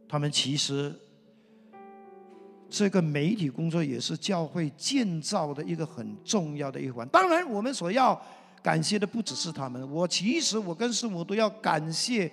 [0.09, 0.93] 他们其实
[2.69, 7.09] 这个媒体工作也是教会建造的一个很重要的一环。
[7.11, 8.21] 当然，我们所要
[8.61, 12.29] 感谢的不只是他们，我其实我跟师母都要感谢。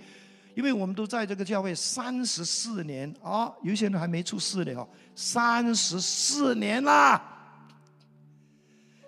[0.56, 7.34] 因为我们都在这个教会三十四年啊，有些人还没出世呢哦，三十四年啦。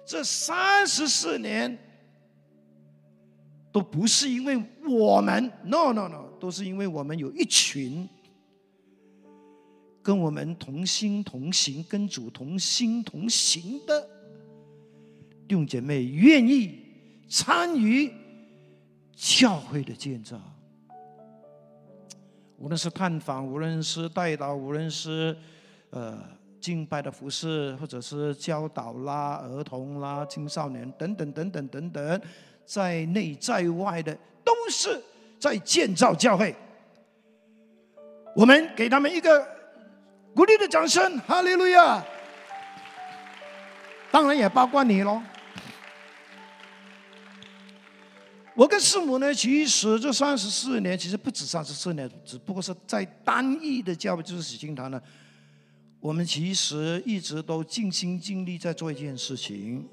[0.06, 1.78] 这三十四年
[3.72, 8.08] 都不是因为我们，no no no，都是因为我们有一群
[10.02, 14.02] 跟我们同心同行、跟主同心同行的
[15.48, 16.80] 弟兄姐妹，愿意
[17.30, 18.12] 参与
[19.14, 20.42] 教会的建造。
[22.58, 25.36] 无论是探访，无论是带导，无论是
[25.92, 26.18] 呃
[26.60, 32.22] 敬拜的服饰，或者是教导啦、儿童啦、青少年等等等等等等，
[32.66, 35.02] 在内在外的，都是
[35.40, 36.56] 在建造教会。
[38.36, 39.48] 我们给他们一个
[40.36, 42.04] 鼓励的掌声，哈利路亚！
[44.12, 45.22] 当然也包括你喽。
[48.58, 55.00] 我跟师母呢，其实这三十四年，其实不止三十四年，只不过是在单一的教会，就是喜庆堂呢。
[56.00, 59.88] 我们其实一直都尽心尽力在做一件事情，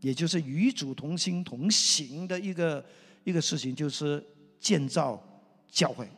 [0.00, 2.82] 也就是与主同心同行的一个
[3.22, 4.24] 一个事情，就是
[4.58, 5.22] 建造
[5.70, 6.08] 教会。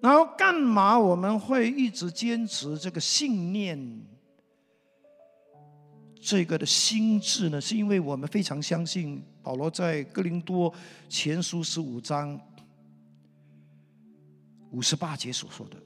[0.00, 4.00] 然后干嘛我们会一直坚持这个信念？
[6.22, 10.72] 这个的心智呢，是因为我们非常相信保罗在哥林多
[11.08, 12.38] 前书十五章
[14.70, 15.76] 五十八节所说的：“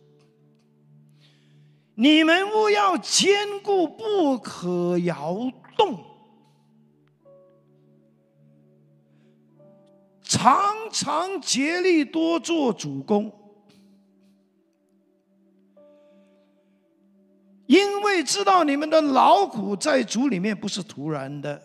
[1.94, 6.04] 你们务要坚固，不可摇动，
[10.22, 13.32] 常常竭力多做主公。”
[17.66, 21.60] 因为知道你们的劳苦在主里面不是突然的，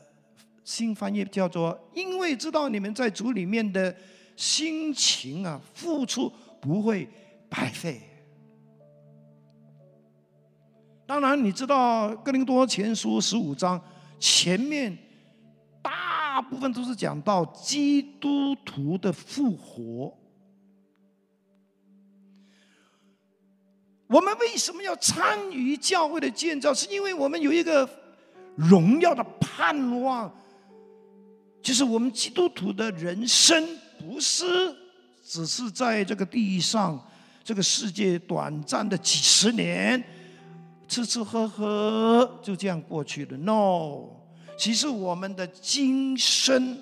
[0.64, 3.93] 新翻译叫做“因为知道你们在主里面的
[4.36, 6.32] 心情啊，付出
[6.62, 7.08] 不会
[7.50, 8.02] 白费。”
[11.06, 13.82] 当然，你知道《哥林多前书》十五章
[14.20, 14.95] 前面
[15.82, 20.16] 大部分都是讲到基督徒的复活。
[24.10, 26.74] 我们为什么要参与教会的建造？
[26.74, 27.88] 是因为我们有一个
[28.55, 30.34] 荣耀的盼望，
[31.62, 33.64] 就是我们基督徒的人生
[33.99, 34.76] 不是
[35.24, 36.99] 只是在这个地上、
[37.43, 40.03] 这个世界短暂的几十年，
[40.88, 43.38] 吃吃喝喝就这样过去了。
[43.38, 44.05] No，
[44.57, 46.80] 其实我们的今生。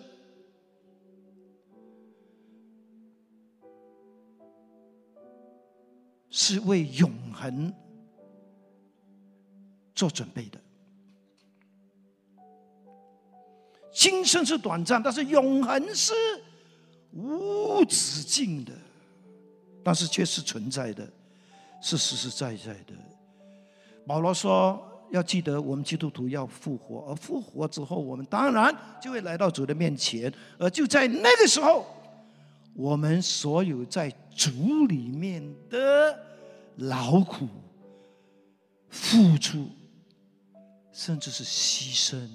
[6.30, 7.74] 是为永恒
[9.96, 10.60] 做准备的。
[13.94, 16.14] 今生是短暂，但是永恒是
[17.14, 18.72] 无止境的，
[19.84, 21.10] 但是却是存在的，
[21.82, 22.94] 是实实在在的。
[24.06, 31.88] 保罗说：“要记得，我们基督徒要复活，而复活之后，我们当然就会来到主的面前，而就在那个时候，
[32.78, 36.24] 我们所有在主里面的。”
[36.80, 37.48] 劳苦、
[38.88, 39.68] 付出，
[40.92, 42.30] 甚至是牺牲，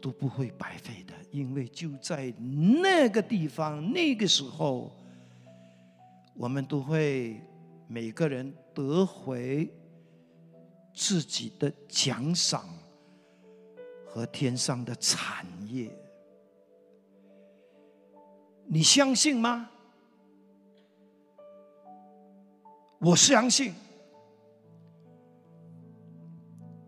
[0.00, 2.32] 都不会白费的，因为就在
[2.80, 4.96] 那个地方、那个时候，
[6.36, 7.42] 我们都会
[7.88, 9.68] 每个人得回
[10.94, 12.64] 自己的奖赏
[14.06, 15.90] 和天上的产业。
[18.74, 19.70] 你相信吗？
[22.98, 23.72] 我相信，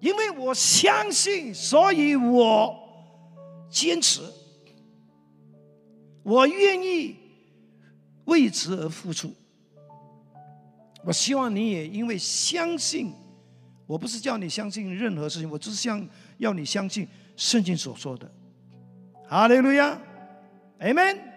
[0.00, 2.76] 因为我相信，所以我
[3.70, 4.20] 坚持，
[6.24, 7.14] 我愿意
[8.24, 9.32] 为此而付出。
[11.04, 13.12] 我希望你也因为相信，
[13.86, 16.04] 我不是叫你相信任何事情，我只是想
[16.38, 17.06] 要你相信
[17.36, 18.28] 圣经所说的。
[19.28, 19.96] 哈利路亚
[20.80, 21.35] ，Amen。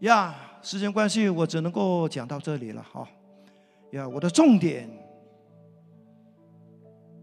[0.00, 3.08] 呀，时间关系，我只能够讲到这里了，好。
[3.92, 4.88] 呀，我的重点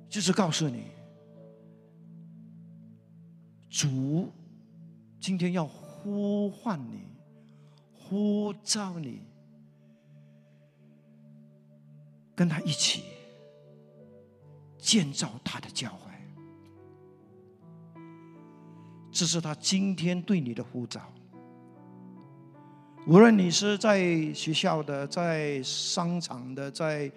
[0.10, 0.84] 就是告诉你，
[3.70, 4.30] 主
[5.20, 7.04] 今天要呼唤你，
[7.94, 9.22] 呼召你，
[12.36, 13.04] 跟他一起
[14.78, 16.12] 建造他的教会，
[19.10, 21.02] 这是他今天对你的呼召。
[23.08, 24.02] 无论你是在
[24.34, 27.10] 学校的、在商场的、在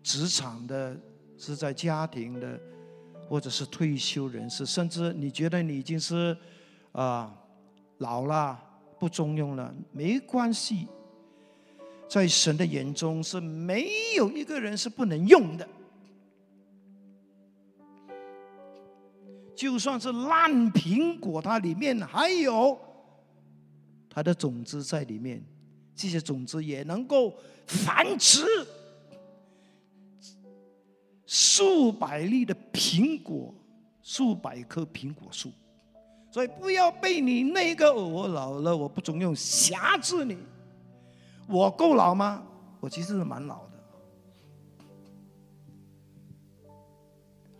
[0.00, 0.96] 职场的、
[1.36, 2.56] 是在家庭的，
[3.28, 6.36] 或者是退休人士，甚至你觉得你已经是
[6.92, 7.34] 啊
[7.98, 8.56] 老了、
[9.00, 10.86] 不中用了，没关系，
[12.08, 15.68] 在神的眼中是没有一个人是不能用的，
[19.56, 22.78] 就算是烂苹果，它里面还有。
[24.16, 25.44] 它的种子在里面，
[25.94, 27.34] 这些种子也能够
[27.66, 28.46] 繁殖
[31.26, 33.54] 数百粒的苹果，
[34.00, 35.52] 数百棵苹果树。
[36.30, 40.38] 所以不要被你那个我老了我不中用辖制你。
[41.46, 42.42] 我够老吗？
[42.80, 43.72] 我其实是蛮老的。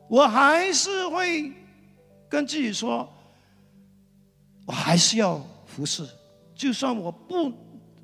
[0.09, 1.53] 我还是会
[2.31, 3.07] 跟自己说，
[4.65, 5.39] 我还是要。
[5.67, 6.09] 服侍，
[6.57, 7.53] 就算我不，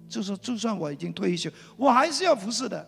[0.09, 2.87] 就是就算我已经退休，我还是要服侍的。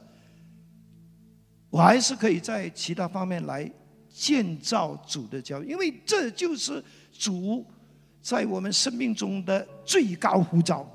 [1.70, 3.68] 我还是可以在其他方面来
[4.08, 7.66] 建造主的教，因为这就是主
[8.22, 10.88] 在我们生命中的最高呼召。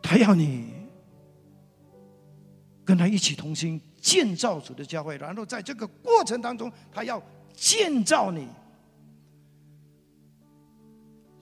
[0.00, 0.72] 他要你
[2.84, 7.20] 跟他一起同心建造主的教会，然后在这个过程当中，他要
[7.52, 8.46] 建造你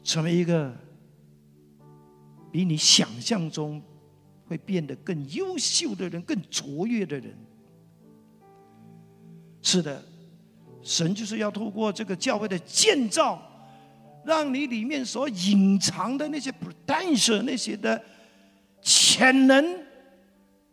[0.04, 0.72] 成为一个。
[2.52, 3.82] 比你想象中
[4.46, 7.36] 会变得更优秀的人，更卓越的人。
[9.60, 10.00] 是的，
[10.80, 13.42] 神就是要透过这个教会的建造，
[14.24, 18.00] 让你里面所隐藏的那些 potential、那些的
[18.80, 19.84] 潜能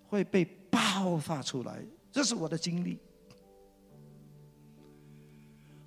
[0.08, 1.80] 会被爆发出来。
[2.12, 3.00] 这是我的经历。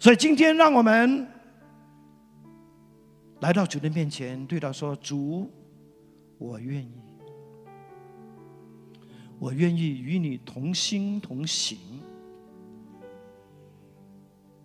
[0.00, 1.24] 所以今天，让我们
[3.44, 5.50] 来到主的面前，对他说：“主。”
[6.40, 6.94] 我愿意，
[9.38, 11.78] 我愿意与你同心同行。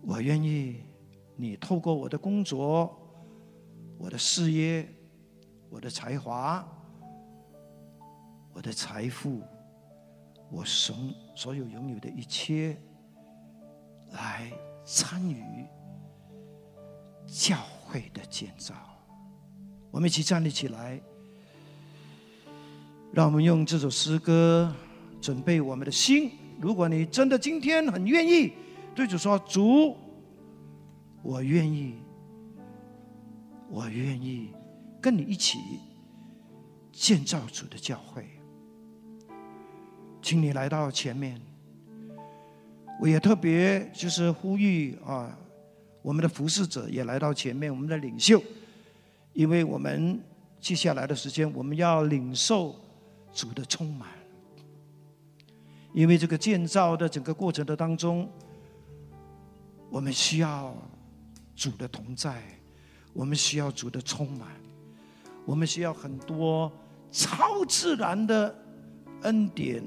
[0.00, 0.80] 我愿意
[1.36, 2.98] 你透过我的工作、
[3.98, 4.88] 我的事业、
[5.68, 6.66] 我的才华、
[8.54, 9.42] 我的财富、
[10.50, 10.96] 我所
[11.36, 12.80] 所有拥有的一切，
[14.12, 14.50] 来
[14.86, 15.66] 参与
[17.26, 17.58] 教
[17.90, 18.74] 会的建造。
[19.90, 21.00] 我们一起站立起来。
[23.12, 24.72] 让我们用这首诗歌
[25.20, 26.30] 准备我们的心。
[26.60, 28.52] 如果你真的今天很愿意
[28.94, 29.96] 对主说：“主，
[31.20, 31.96] 我愿意，
[33.68, 34.50] 我愿意
[35.00, 35.58] 跟你一起
[36.92, 38.24] 建造主的教会。”
[40.22, 41.40] 请你来到前面。
[43.00, 45.36] 我也特别就是呼吁啊，
[46.02, 48.42] 我们的服侍者也来到前面，我们的领袖，
[49.32, 50.20] 因为我们
[50.60, 52.74] 接下来的时间我们要领受。
[53.32, 54.08] 主的充满，
[55.92, 58.28] 因为这个建造的整个过程的当中，
[59.88, 60.76] 我们需要
[61.54, 62.42] 主的同在，
[63.12, 64.48] 我们需要主的充满，
[65.44, 66.72] 我们需要很多
[67.12, 68.52] 超自然的
[69.22, 69.80] 恩典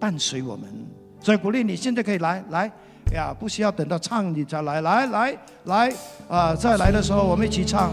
[0.00, 0.86] 伴随我们。
[1.20, 2.72] 所以鼓励你现在可以来来
[3.14, 5.92] 呀，不需要等到唱你才来，来来来
[6.28, 6.54] 啊！
[6.54, 7.90] 再来的时候我们一起唱。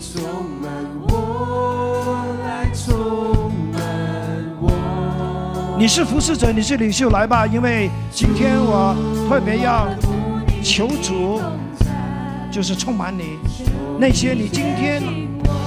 [0.00, 0.22] 充
[0.62, 0.70] 满
[1.08, 3.82] 我，来充满
[4.60, 5.76] 我。
[5.78, 7.46] 你是服侍者，你是领袖，来吧！
[7.46, 8.96] 因为今天我
[9.28, 9.88] 特别要
[10.62, 11.40] 求主，
[12.50, 13.38] 就是充满你。
[13.98, 15.02] 那些你今天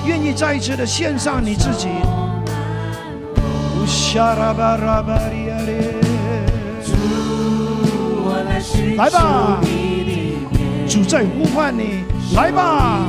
[0.05, 1.89] 愿意再一次的献上你自己。
[8.97, 9.59] 来吧，
[10.87, 12.03] 主在呼唤你，
[12.35, 13.07] 来吧。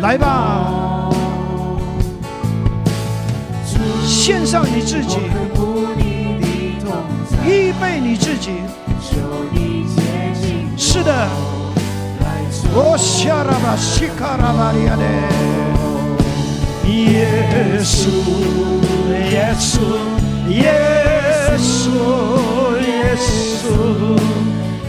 [0.00, 1.10] 来吧，
[4.04, 5.18] 献上你自己，
[7.46, 8.52] 预备你自己。
[10.76, 11.28] 是的，
[12.74, 15.02] 我下拉巴西卡拉巴利亚的
[16.92, 18.10] 耶稣，
[19.30, 19.80] 耶稣，
[20.48, 20.62] 耶
[21.58, 21.90] 稣，
[22.80, 23.64] 耶稣，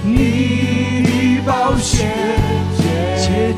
[0.03, 2.11] 你宝血
[3.17, 3.53] 洁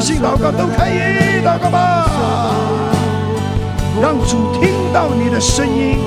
[0.00, 2.08] 告，用悟性祷告都可以祷告吧。
[4.00, 5.98] 让主听到你的声音，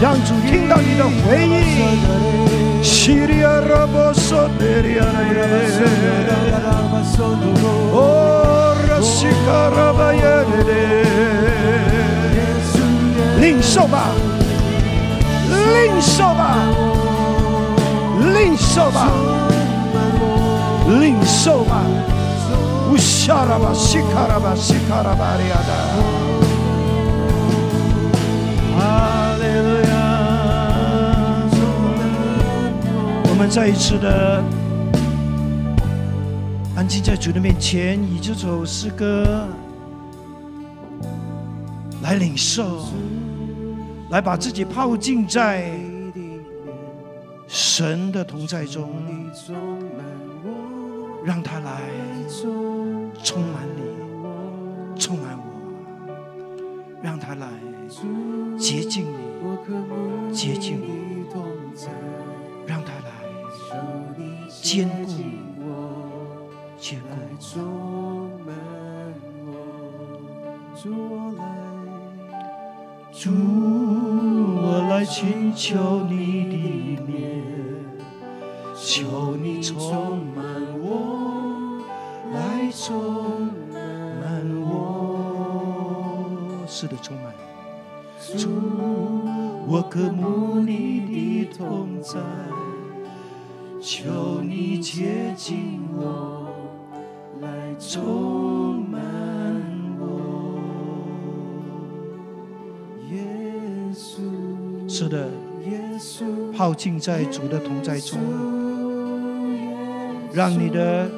[0.00, 1.98] 让主听到你的回应。
[2.82, 5.38] 西里亚拉巴索德里亚耶，
[7.92, 10.22] 哦，拉西卡拉巴耶
[10.66, 10.70] 勒，
[13.40, 14.08] 领受吧，
[15.48, 16.56] 领受吧，
[18.34, 19.12] 领受吧，
[21.00, 21.84] 领受吧，
[33.24, 34.42] 我们再一次的
[36.76, 39.46] 安静在主的面前，以这首诗歌
[42.02, 42.86] 来领受，
[44.10, 45.70] 来把自己泡浸在
[47.48, 48.90] 神的同在中，
[51.24, 51.80] 让他来
[53.22, 53.82] 充满你，
[55.00, 55.44] 充满我，
[57.02, 57.48] 让他来。
[58.56, 59.18] 接近你，
[60.32, 61.26] 接近你，
[62.66, 63.10] 让他来
[64.48, 65.22] 坚固你，
[66.78, 67.06] 坚固
[73.12, 73.30] 主，
[74.56, 76.16] 我来寻求你
[76.96, 77.12] 的面，
[78.74, 80.31] 求你充满我，来
[82.92, 83.48] 充
[84.20, 86.26] 满我，
[86.66, 87.32] 是的，充满。
[88.36, 88.50] 主，
[89.66, 92.20] 我渴慕你的同在，
[93.80, 96.50] 求你接近我，
[97.40, 99.00] 来充满
[99.98, 100.60] 我。
[103.10, 103.24] 耶
[103.94, 104.20] 稣，
[104.86, 105.30] 是的，
[105.64, 108.18] 耶稣，泡浸在主的同在中，
[110.34, 111.10] 让你的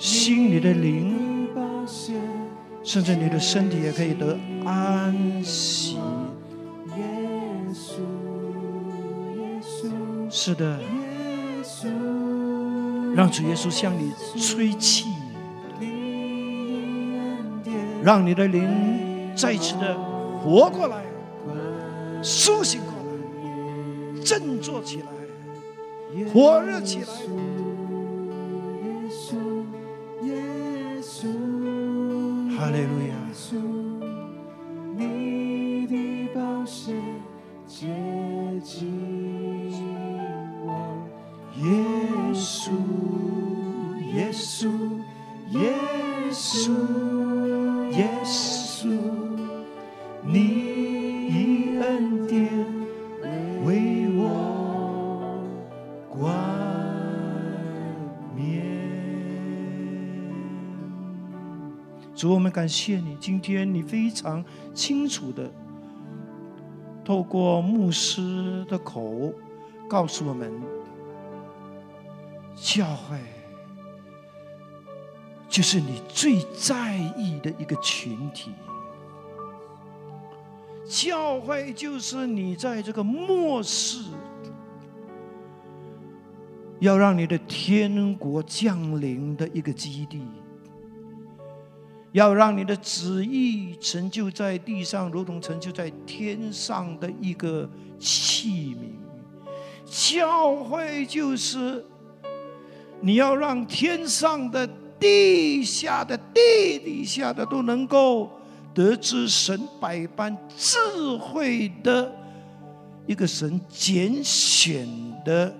[0.00, 1.46] 心、你的灵，
[2.82, 4.34] 甚至你的身体也可以得
[4.64, 5.98] 安息。
[10.30, 10.80] 是的，
[13.14, 15.04] 让主耶稣向你吹气，
[18.02, 19.94] 让你的灵再次的
[20.42, 21.02] 活过来，
[22.22, 27.08] 苏醒过来，振作起来，火热起来。
[32.60, 33.14] 哈利路亚。
[46.62, 46.99] 主，我
[62.50, 64.44] 感谢你，今天你非常
[64.74, 65.50] 清楚的
[67.04, 69.32] 透过牧师的口
[69.88, 70.52] 告诉我们，
[72.54, 73.18] 教会
[75.48, 78.52] 就是你最在意的一个群体，
[80.86, 84.04] 教会就是你在这个末世
[86.78, 90.22] 要让你的天国降临的一个基地。
[92.12, 98.90] 要让你的旨意成就在地上，如同成就在天上的一个器皿。
[99.86, 101.84] 教会就是
[103.00, 108.30] 你要让天上的、地下的、地底下的都能够
[108.72, 110.78] 得知神百般智
[111.16, 112.12] 慧的
[113.06, 114.86] 一个神拣选
[115.24, 115.52] 的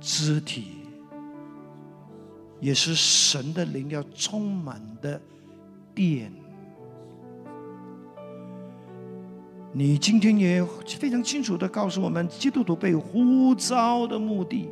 [0.00, 0.81] 肢体。
[2.62, 5.20] 也是神的灵要充满的
[5.92, 6.32] 殿。
[9.72, 14.68] 你今天也非常清楚的告诉我们，基督徒被呼召的目的，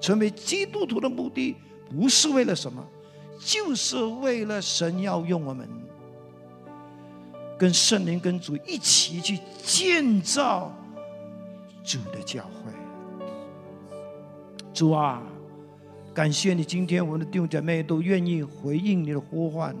[0.00, 1.54] 成为基督徒的目的，
[1.88, 2.84] 不是为了什么，
[3.38, 5.68] 就是为了神要用我们，
[7.56, 10.74] 跟圣灵、跟主一起去建造
[11.84, 12.72] 主的教会。
[14.72, 15.22] 主啊！
[16.14, 19.74] 感谢你，今天我们的弟兄姐妹都愿意回应你的呼唤，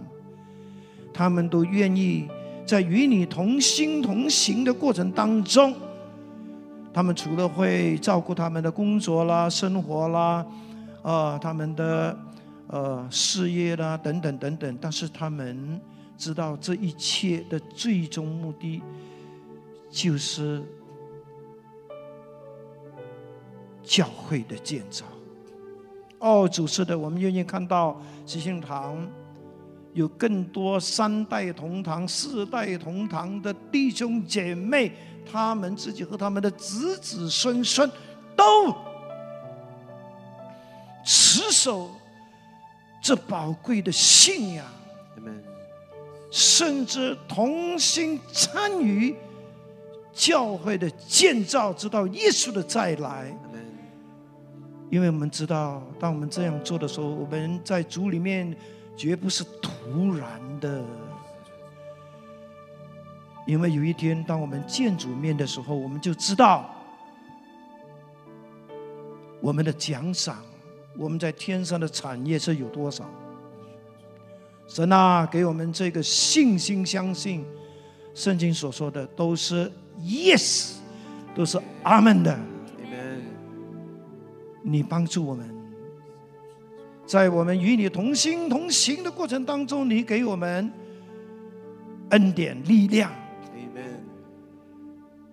[1.12, 2.28] 他们都愿意
[2.66, 5.72] 在与你同心同行的过程当中，
[6.92, 10.44] 他们除了会照顾他们的工作啦、生活啦，
[11.02, 12.18] 啊，他们的
[12.66, 15.80] 呃事业啦等等等等，但是他们
[16.18, 18.82] 知道这一切的最终目的
[19.88, 20.60] 就是
[23.84, 25.04] 教会的建造。
[26.24, 29.06] 哦，主是的，我们愿意看到喜信堂
[29.92, 34.90] 有更多三代同堂、四代同堂的弟兄姐妹，
[35.30, 37.90] 他们自己和他们的子子孙孙
[38.34, 38.74] 都
[41.04, 41.90] 持守
[43.02, 44.64] 这宝贵的信仰，
[46.30, 49.14] 甚至同心参与
[50.14, 53.36] 教会的建造，直到耶稣的再来。
[54.90, 58.54] 因为我们知道，当我们这样做的时候，我们在主里面
[58.96, 60.84] 绝不是突然的。
[63.46, 66.70] 因为有一天，当我们见主面的时候，我们就知道
[69.40, 70.38] 我们的奖赏，
[70.96, 73.04] 我们在天上的产业是有多少。
[74.66, 77.44] 神啊，给我们这个信心，相信
[78.14, 79.70] 圣经所说的都是
[80.00, 80.76] yes，
[81.34, 82.38] 都是阿门的。
[84.66, 85.46] 你帮助我们，
[87.06, 90.72] 在我们与你同心同行的过程当中，你给我们
[92.08, 93.12] 恩典力量。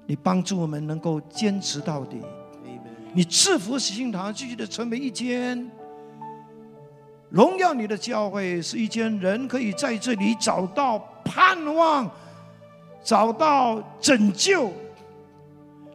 [0.05, 2.17] 你帮助我们能够坚持到底。
[3.13, 5.71] 你赐福喜信堂继续的成为一间
[7.29, 12.11] 荣耀你的教会，是一间人可以在这里找到盼望、
[13.01, 14.73] 找到拯救、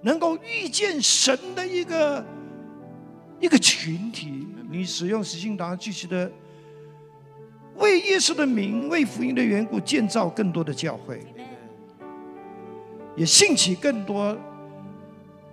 [0.00, 2.24] 能够遇见神的一个。
[3.38, 6.30] 一个群体，你使用使信堂继续的
[7.76, 11.20] 为耶稣的名、为福音的缘故建造更多的教会，
[13.14, 14.36] 也兴起更多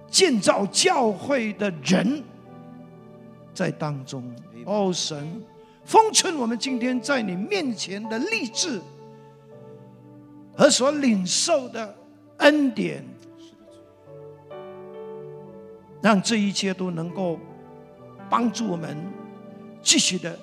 [0.07, 2.23] 建造教会的人
[3.53, 4.23] 在当中。
[4.65, 5.43] 哦，神，
[5.84, 8.79] 封存我们今天在你面前的励志
[10.55, 11.93] 和所领受的
[12.38, 13.03] 恩典，
[16.01, 17.38] 让这一切都能够。
[18.34, 18.97] 帮助我们
[19.84, 20.36] 继续的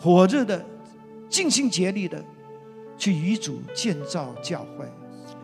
[0.00, 0.64] 火热的、
[1.28, 2.24] 尽心竭力的
[2.96, 4.86] 去与主建造教会。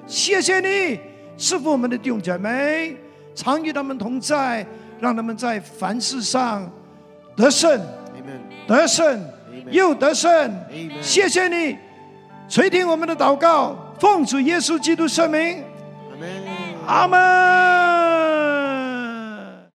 [0.07, 0.99] 谢谢你
[1.37, 2.97] 赐福我们的弟兄姐妹，
[3.35, 4.67] 常与他们同在，
[4.99, 6.67] 让他们在凡事上
[7.37, 7.79] 得胜，
[8.67, 9.23] 得胜
[9.71, 10.51] 又得胜。
[11.03, 11.77] 谢谢你
[12.49, 15.63] 垂听我们的祷告，奉主耶稣基督圣名，
[16.87, 18.02] 阿门。